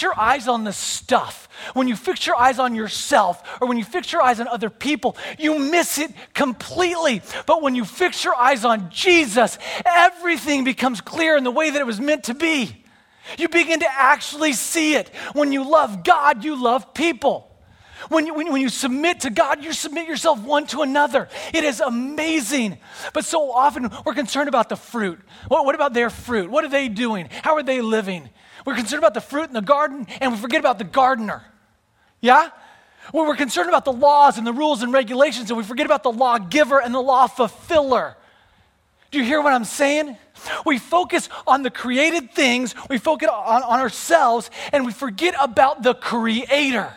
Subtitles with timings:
[0.00, 3.84] your eyes on the stuff, when you fix your eyes on yourself, or when you
[3.84, 7.22] fix your eyes on other people, you miss it completely.
[7.46, 11.80] But when you fix your eyes on Jesus, everything becomes clear in the way that
[11.80, 12.84] it was meant to be.
[13.38, 15.08] You begin to actually see it.
[15.34, 17.49] When you love God, you love people.
[18.08, 21.28] When you, when, when you submit to God, you submit yourself one to another.
[21.52, 22.78] It is amazing.
[23.12, 25.20] But so often we're concerned about the fruit.
[25.48, 26.50] What, what about their fruit?
[26.50, 27.28] What are they doing?
[27.42, 28.30] How are they living?
[28.64, 31.44] We're concerned about the fruit in the garden and we forget about the gardener.
[32.20, 32.50] Yeah?
[33.12, 36.02] Well, we're concerned about the laws and the rules and regulations and we forget about
[36.02, 38.16] the lawgiver and the law fulfiller.
[39.10, 40.16] Do you hear what I'm saying?
[40.64, 45.82] We focus on the created things, we focus on, on ourselves, and we forget about
[45.82, 46.94] the creator.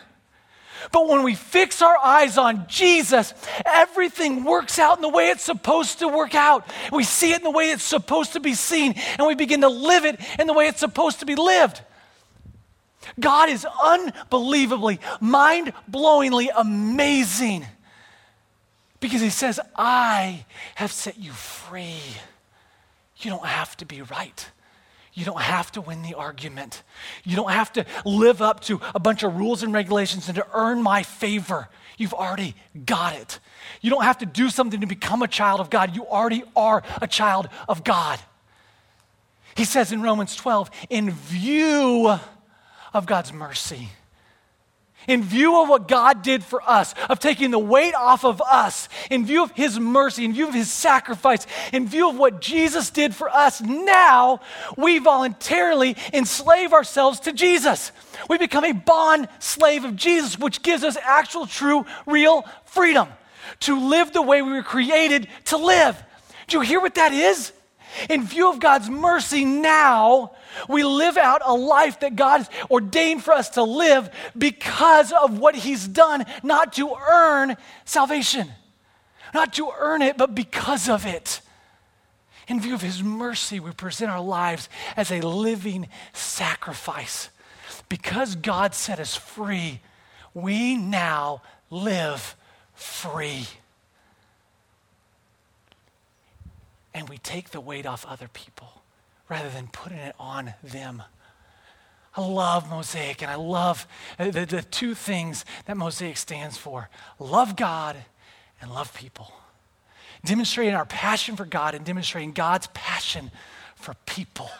[0.92, 3.34] But when we fix our eyes on Jesus,
[3.64, 6.68] everything works out in the way it's supposed to work out.
[6.92, 9.68] We see it in the way it's supposed to be seen, and we begin to
[9.68, 11.80] live it in the way it's supposed to be lived.
[13.18, 17.66] God is unbelievably, mind blowingly amazing
[19.00, 22.00] because He says, I have set you free.
[23.18, 24.50] You don't have to be right.
[25.14, 26.82] You don't have to win the argument.
[27.22, 30.46] You don't have to live up to a bunch of rules and regulations and to
[30.52, 31.68] earn my favor.
[31.96, 33.38] You've already got it.
[33.80, 35.94] You don't have to do something to become a child of God.
[35.94, 38.18] You already are a child of God.
[39.56, 42.18] He says in Romans 12, in view
[42.92, 43.90] of God's mercy,
[45.08, 48.88] in view of what God did for us, of taking the weight off of us,
[49.10, 52.90] in view of His mercy, in view of His sacrifice, in view of what Jesus
[52.90, 54.40] did for us, now
[54.76, 57.92] we voluntarily enslave ourselves to Jesus.
[58.28, 63.08] We become a bond slave of Jesus, which gives us actual, true, real freedom
[63.60, 66.02] to live the way we were created to live.
[66.46, 67.52] Do you hear what that is?
[68.08, 70.32] In view of God's mercy now,
[70.68, 75.38] we live out a life that God has ordained for us to live because of
[75.38, 78.50] what He's done, not to earn salvation,
[79.32, 81.40] not to earn it, but because of it.
[82.46, 87.30] In view of His mercy, we present our lives as a living sacrifice.
[87.88, 89.80] Because God set us free,
[90.32, 92.36] we now live
[92.74, 93.46] free.
[96.94, 98.82] And we take the weight off other people
[99.28, 101.02] rather than putting it on them.
[102.16, 103.86] I love Mosaic and I love
[104.18, 106.88] the, the two things that Mosaic stands for
[107.18, 107.96] love God
[108.60, 109.32] and love people.
[110.24, 113.30] Demonstrating our passion for God and demonstrating God's passion
[113.74, 114.50] for people.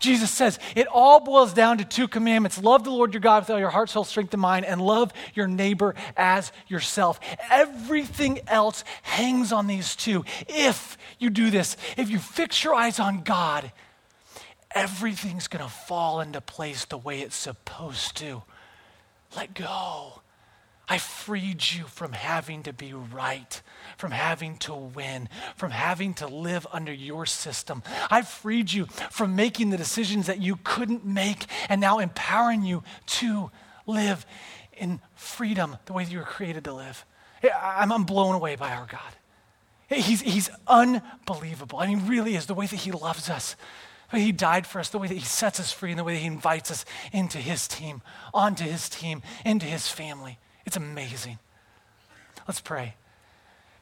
[0.00, 3.50] Jesus says it all boils down to two commandments love the Lord your God with
[3.50, 7.20] all your heart, soul, strength, and mind, and love your neighbor as yourself.
[7.50, 10.24] Everything else hangs on these two.
[10.48, 13.70] If you do this, if you fix your eyes on God,
[14.72, 18.42] everything's going to fall into place the way it's supposed to.
[19.36, 20.22] Let go.
[20.90, 23.62] I freed you from having to be right,
[23.96, 27.84] from having to win, from having to live under your system.
[28.10, 32.82] I freed you from making the decisions that you couldn't make and now empowering you
[33.06, 33.52] to
[33.86, 34.26] live
[34.76, 37.06] in freedom the way that you were created to live.
[37.62, 39.12] I'm, blown away by our God.
[39.88, 41.78] He's, he's unbelievable.
[41.78, 43.54] I mean, really is the way that He loves us.
[44.12, 46.20] He died for us, the way that He sets us free, and the way that
[46.20, 48.02] He invites us into His team,
[48.34, 50.38] onto His team, into His family.
[50.70, 51.40] It's amazing.
[52.46, 52.94] Let's pray.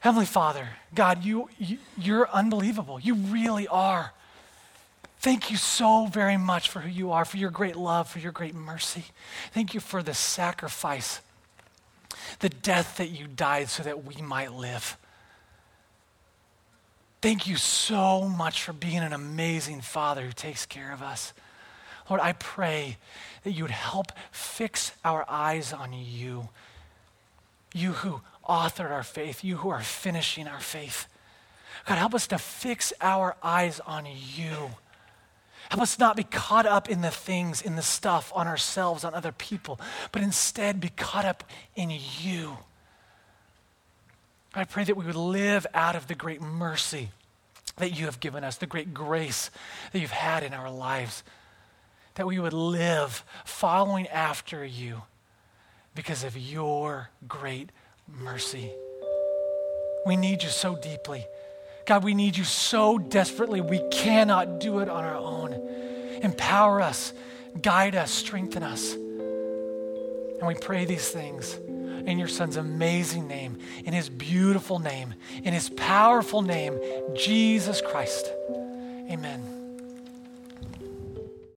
[0.01, 2.99] Heavenly Father, God, you, you, you're unbelievable.
[2.99, 4.15] You really are.
[5.19, 8.33] Thank you so very much for who you are, for your great love, for your
[8.33, 9.05] great mercy.
[9.53, 11.21] Thank you for the sacrifice,
[12.39, 14.97] the death that you died so that we might live.
[17.21, 21.35] Thank you so much for being an amazing Father who takes care of us.
[22.09, 22.97] Lord, I pray
[23.43, 26.49] that you would help fix our eyes on you
[27.75, 31.07] you who authored our faith, you who are finishing our faith.
[31.87, 34.71] God, help us to fix our eyes on you.
[35.71, 39.15] Help us not be caught up in the things, in the stuff, on ourselves, on
[39.15, 39.79] other people,
[40.13, 41.45] but instead be caught up
[41.77, 42.57] in you.
[44.55, 47.11] I pray that we would live out of the great mercy
[47.77, 49.51] that you have given us, the great grace
[49.93, 51.23] that you've had in our lives,
[52.15, 55.03] that we would live following after you
[55.99, 57.71] because of your great
[58.07, 58.71] mercy.
[60.07, 61.27] We need you so deeply.
[61.87, 63.61] God, we need you so desperately.
[63.61, 65.55] We cannot do it on our own.
[66.23, 67.13] Empower us,
[67.61, 68.93] guide us, strengthen us.
[68.93, 75.53] And we pray these things in your son's amazing name, in his beautiful name, in
[75.53, 76.79] his powerful name,
[77.17, 78.31] Jesus Christ.
[79.11, 79.58] Amen.